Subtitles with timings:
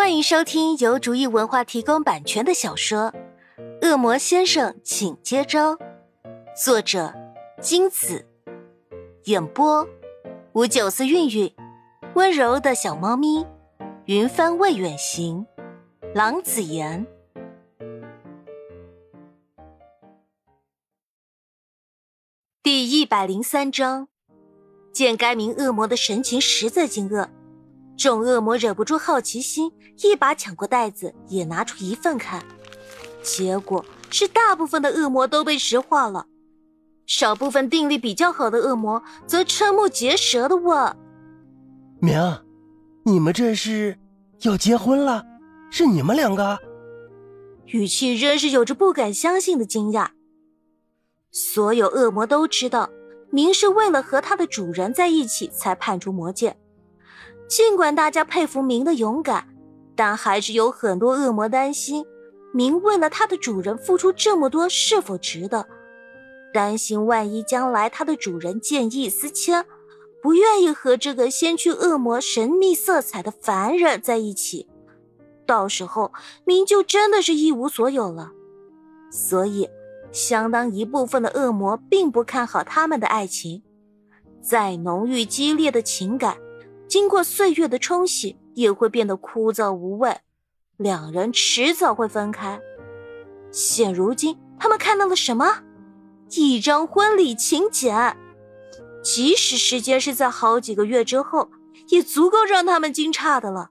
[0.00, 3.12] 欢迎收听由竹意文化提供版权的小说
[3.86, 5.76] 《恶魔先生，请接招》，
[6.56, 7.12] 作者
[7.60, 8.26] 金子，
[9.24, 9.86] 演播
[10.54, 11.54] 五九四韵韵，
[12.14, 13.46] 温柔的小猫咪，
[14.06, 15.46] 云帆未远行，
[16.14, 17.06] 郎子言。
[22.62, 24.08] 第一百零三章，
[24.94, 27.28] 见该名恶魔的神情实在惊愕。
[28.00, 32.42] 众恶魔忍不住好奇心，一把抢过袋子，也拿出一份看。
[33.22, 36.26] 结果是大部分的恶魔都被石化了，
[37.06, 40.96] 少部分定力比较好的恶魔则瞠目结舌的问
[42.00, 42.18] ：“明，
[43.04, 43.98] 你们这是
[44.40, 45.22] 要结婚了？
[45.70, 46.58] 是你们两个？”
[47.68, 50.08] 语气仍是有着不敢相信的惊讶。
[51.30, 52.88] 所有恶魔都知道，
[53.30, 56.56] 明是为了和他的主人在一起才叛出魔界。
[57.50, 59.48] 尽管大家佩服明的勇敢，
[59.96, 62.06] 但还是有很多恶魔担心
[62.54, 65.66] 明为了他的主人付出这么多是否值得，
[66.54, 69.66] 担心万一将来他的主人见异思迁，
[70.22, 74.68] 不愿意和这个先驱恶魔神秘色彩的凡人在一起，
[75.44, 76.12] 到时候
[76.44, 78.30] 明就真的是一无所有了。
[79.10, 79.68] 所以，
[80.12, 83.64] 相当一部分的恶魔并不看好他们的爱情，
[84.40, 86.36] 再浓郁激烈的情感。
[86.90, 90.18] 经过岁月的冲洗，也会变得枯燥无味，
[90.76, 92.60] 两人迟早会分开。
[93.52, 95.62] 现如今，他们看到了什么？
[96.30, 98.16] 一张婚礼请柬，
[99.04, 101.48] 即使时间是在好几个月之后，
[101.90, 103.70] 也足够让他们惊诧的了。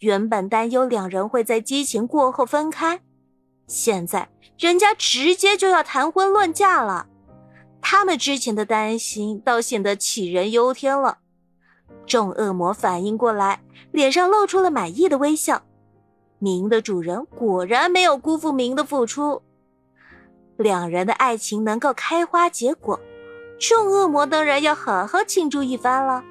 [0.00, 3.00] 原本担忧两人会在激情过后分开，
[3.66, 7.06] 现在人家直接就要谈婚论嫁了，
[7.80, 11.20] 他们之前的担心倒显得杞人忧天了。
[12.06, 15.62] 众恶魔反应过来，脸上露出了满意的微笑。
[16.38, 19.42] 明的主人果然没有辜负明的付出，
[20.56, 23.00] 两人的爱情能够开花结果，
[23.58, 26.22] 众恶魔当然要好好庆祝一番了。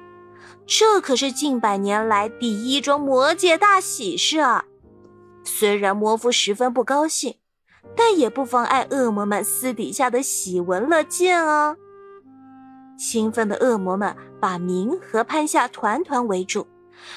[0.64, 4.64] 这可是近百年来第一桩魔界大喜事啊！
[5.44, 7.36] 虽然魔夫十分不高兴，
[7.96, 11.76] 但也不妨碍恶魔们私底下的喜闻乐见啊。
[12.96, 16.66] 兴奋的恶魔们把明和潘夏团团围住，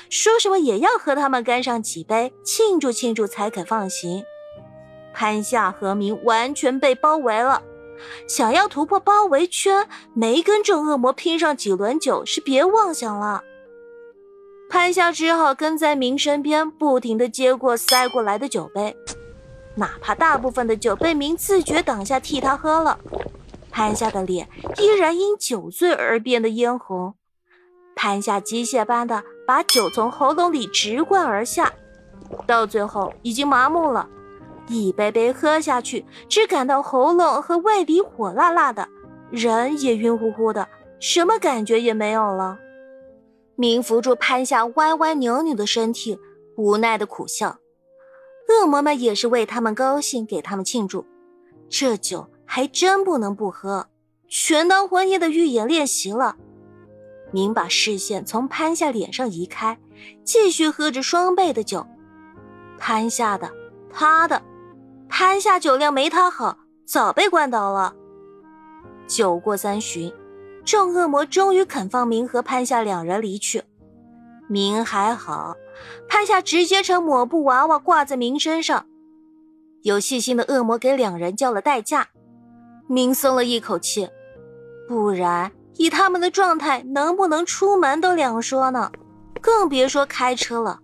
[0.09, 4.23] 说什么也要和他们干上几杯，庆祝庆祝才肯放行。
[5.13, 7.61] 潘夏和明完全被包围了，
[8.27, 13.43] 想要突破包围圈，没跟这恶魔拼上几轮酒是别妄想了。
[14.69, 18.95] 潘夏只好跟在明身边，不停地接过塞过来的酒杯，
[19.75, 22.99] 哪怕大部分的酒被明自觉挡下替他喝了。
[23.71, 27.15] 潘夏的脸依然因酒醉而变得嫣红，
[27.95, 31.73] 潘夏机械般的把酒从喉咙里直灌而下，
[32.45, 34.09] 到最后已经麻木了，
[34.67, 38.87] 一杯杯喝下去，只感到喉咙和胃里火辣辣的，
[39.31, 40.67] 人也晕乎乎的，
[40.99, 42.59] 什么感觉也没有了。
[43.55, 46.19] 明扶住潘夏歪歪扭扭的身体，
[46.55, 47.57] 无奈的苦笑。
[48.47, 51.05] 恶魔们也是为他们高兴，给他们庆祝，
[51.69, 52.27] 这酒。
[52.59, 53.87] 还真不能不喝，
[54.27, 56.35] 全当婚宴的预演练习了。
[57.31, 59.79] 明把视线从潘夏脸上移开，
[60.25, 61.87] 继续喝着双倍的酒。
[62.77, 63.49] 潘夏的，
[63.89, 64.41] 他的，
[65.07, 67.95] 潘夏酒量没他好，早被灌倒了。
[69.07, 70.13] 酒过三巡，
[70.65, 73.63] 众恶魔终于肯放明和潘夏两人离去。
[74.49, 75.55] 明还好，
[76.09, 78.85] 潘夏直接成抹布娃娃挂在明身上。
[79.83, 82.09] 有细心的恶魔给两人叫了代驾。
[82.91, 84.09] 明松了一口气，
[84.87, 88.91] 不然以他们的状态，能不能出门都两说呢，
[89.39, 90.79] 更别说开车了。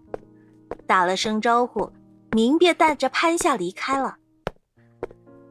[0.86, 1.92] 打了声招呼，
[2.32, 4.18] 明便带着潘夏离开了。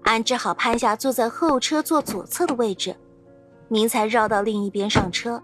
[0.05, 2.95] 安置好潘夏坐在后车座左侧的位置，
[3.67, 5.43] 明才绕到另一边上车，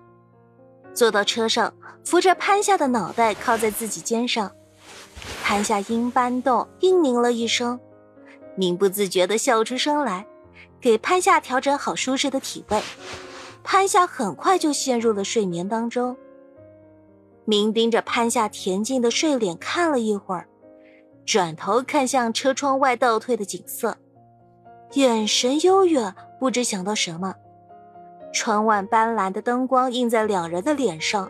[0.94, 4.48] 坐到车上，扶着潘夏的脑袋靠在自己肩上。
[5.42, 7.80] 潘夏因搬动，应咛了一声，
[8.54, 10.24] 明不自觉地笑出声来。
[10.80, 12.82] 给潘夏调整好舒适的体位，
[13.62, 16.16] 潘夏很快就陷入了睡眠当中。
[17.44, 20.46] 明盯着潘夏恬静的睡脸看了一会儿，
[21.26, 23.96] 转头看向车窗外倒退的景色，
[24.92, 27.34] 眼神悠远，不知想到什么。
[28.32, 31.28] 窗外斑斓的灯光映在两人的脸上，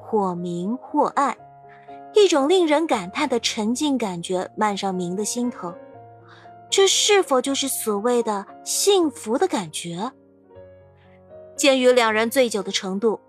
[0.00, 1.36] 或明或暗，
[2.14, 5.72] 一种令人感叹的沉静感觉漫上明的心头。
[6.72, 10.10] 这是否就是所谓的幸福的感觉？
[11.54, 13.20] 鉴于两人醉酒的程度，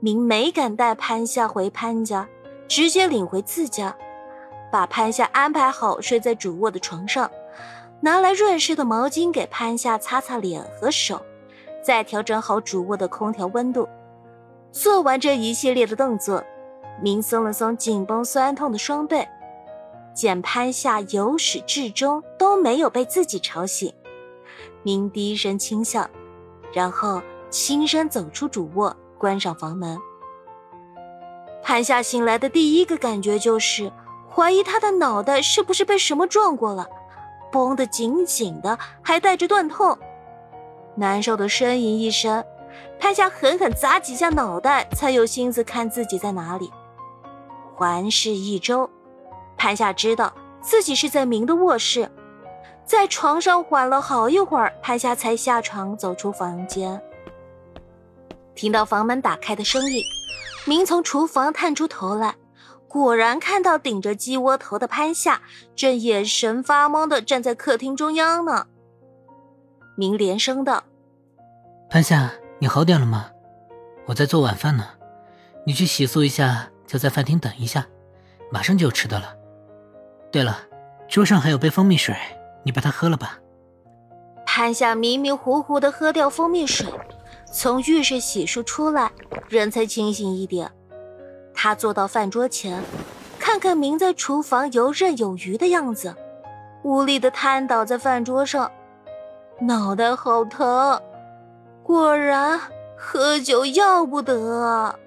[0.00, 2.28] 明没敢带潘夏回潘家，
[2.66, 3.96] 直接领回自家，
[4.72, 7.30] 把潘夏安排好睡在主卧的床上，
[8.00, 11.24] 拿来润湿的毛巾给潘夏擦擦脸和手，
[11.80, 13.88] 再调整好主卧的空调温度。
[14.72, 16.42] 做完这一系列的动作，
[17.00, 19.24] 明松了松紧绷酸痛的双背，
[20.18, 23.94] 见潘夏由始至终都没有被自己吵醒，
[24.82, 26.10] 明低声轻笑，
[26.72, 29.96] 然后轻声走出主卧，关上房门。
[31.62, 33.92] 潘夏醒来的第一个感觉就是
[34.28, 36.88] 怀疑他的脑袋是不是被什么撞过了，
[37.52, 39.96] 绷得紧紧的，还带着钝痛，
[40.96, 42.44] 难受的呻吟一声。
[42.98, 46.72] 潘夏狠狠砸几下脑袋，才有心思看自己在哪里。
[47.76, 48.90] 环视一周，
[49.58, 50.32] 潘夏知道
[50.62, 52.08] 自己是在明的卧室，
[52.84, 57.02] 在床上缓了好一会儿，潘夏才下床走出房间。
[58.54, 60.02] 听到房门打开的声音。
[60.64, 62.34] 明从厨房探出头来，
[62.88, 65.40] 果然看到顶着鸡窝头的潘夏
[65.74, 68.66] 正眼神发懵的站在客厅中央呢。
[69.96, 70.84] 明连声道
[71.88, 73.30] ：“潘夏，你好点了吗？
[74.06, 74.86] 我在做晚饭呢，
[75.64, 77.86] 你去洗漱一下，就在饭厅等一下，
[78.52, 79.34] 马上就有吃的了。
[80.30, 80.58] 对了，
[81.08, 82.14] 桌上还有杯蜂蜜水，
[82.62, 83.38] 你把它喝了吧。”
[84.44, 86.86] 潘夏迷迷糊糊的喝掉蜂蜜水。
[87.50, 89.10] 从浴室洗漱出来，
[89.48, 90.70] 人才清醒一点。
[91.54, 92.82] 他坐到饭桌前，
[93.38, 96.14] 看看明在厨房游刃有余的样子，
[96.82, 98.70] 无力的瘫倒在饭桌上，
[99.60, 101.00] 脑袋好疼。
[101.82, 102.60] 果然，
[102.96, 104.98] 喝酒要不得。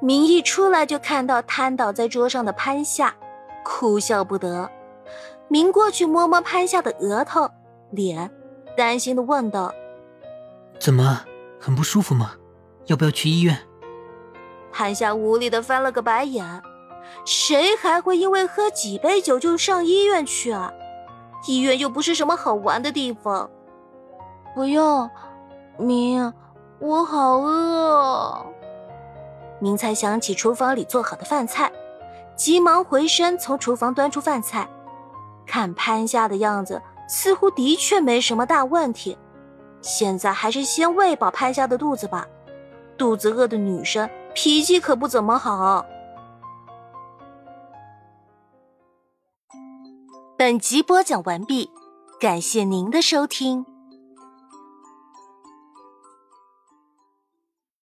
[0.00, 3.14] 明一出来就看到瘫倒在桌上的潘夏，
[3.64, 4.70] 哭笑不得。
[5.48, 7.48] 明过去摸摸潘夏的额头、
[7.90, 8.30] 脸，
[8.76, 9.72] 担心的问道。
[10.78, 11.20] 怎么，
[11.60, 12.32] 很不舒服吗？
[12.86, 13.58] 要不要去医院？
[14.72, 16.62] 潘夏无力的翻了个白眼，
[17.26, 20.72] 谁还会因为喝几杯酒就上医院去啊？
[21.46, 23.50] 医院又不是什么好玩的地方。
[24.54, 25.10] 不用，
[25.76, 26.32] 明，
[26.78, 28.46] 我好饿。
[29.60, 31.70] 明才想起厨房里做好的饭菜，
[32.36, 34.68] 急忙回身从厨房端出饭菜，
[35.46, 39.16] 看潘夏的样子，似乎的确没什么大问题。
[39.80, 42.26] 现在还是先喂饱潘夏的肚子吧，
[42.96, 45.84] 肚子饿的女生脾气可不怎么好。
[50.36, 51.70] 本集播讲完毕，
[52.18, 53.71] 感谢您的收听。